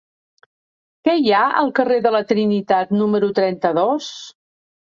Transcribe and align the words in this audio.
Què 1.07 1.13
hi 1.19 1.29
ha 1.35 1.43
al 1.61 1.69
carrer 1.81 1.99
de 2.07 2.13
la 2.17 2.23
Trinitat 2.31 2.97
número 3.03 3.33
trenta-dos? 3.41 4.13